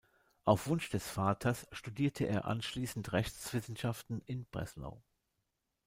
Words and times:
Auf 0.45 0.65
Wunsch 0.65 0.89
des 0.89 1.07
Vaters 1.07 1.67
studierte 1.71 2.25
er 2.25 2.45
anschließend 2.45 3.13
Rechtswissenschaften 3.13 4.23
in 4.25 4.45
Breslau. 4.45 5.03